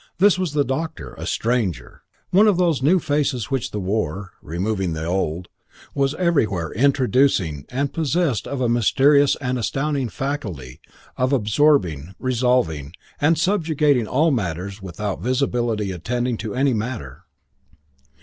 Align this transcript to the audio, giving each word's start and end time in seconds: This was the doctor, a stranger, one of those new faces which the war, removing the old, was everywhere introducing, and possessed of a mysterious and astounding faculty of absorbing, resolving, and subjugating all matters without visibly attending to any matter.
This 0.17 0.39
was 0.39 0.53
the 0.53 0.63
doctor, 0.63 1.13
a 1.13 1.27
stranger, 1.27 2.01
one 2.31 2.47
of 2.47 2.57
those 2.57 2.81
new 2.81 2.97
faces 2.97 3.51
which 3.51 3.69
the 3.69 3.79
war, 3.79 4.31
removing 4.41 4.93
the 4.93 5.05
old, 5.05 5.47
was 5.93 6.15
everywhere 6.15 6.71
introducing, 6.71 7.65
and 7.69 7.93
possessed 7.93 8.47
of 8.47 8.61
a 8.61 8.67
mysterious 8.67 9.35
and 9.35 9.59
astounding 9.59 10.09
faculty 10.09 10.81
of 11.17 11.31
absorbing, 11.31 12.15
resolving, 12.17 12.93
and 13.19 13.37
subjugating 13.37 14.07
all 14.07 14.31
matters 14.31 14.81
without 14.81 15.21
visibly 15.21 15.91
attending 15.91 16.35
to 16.37 16.55
any 16.55 16.73
matter. 16.73 17.21